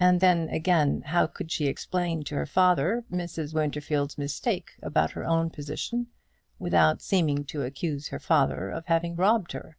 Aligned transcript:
And 0.00 0.20
then 0.22 0.48
again, 0.48 1.02
how 1.02 1.26
could 1.26 1.52
she 1.52 1.66
explain 1.66 2.22
to 2.22 2.34
her 2.34 2.46
father 2.46 3.04
Mrs. 3.12 3.52
Winterfield's 3.52 4.16
mistake 4.16 4.70
about 4.80 5.10
her 5.10 5.22
own 5.26 5.50
position 5.50 6.06
without 6.58 7.02
seeming 7.02 7.44
to 7.44 7.64
accuse 7.64 8.08
her 8.08 8.18
father 8.18 8.70
of 8.70 8.86
having 8.86 9.16
robbed 9.16 9.52
her? 9.52 9.76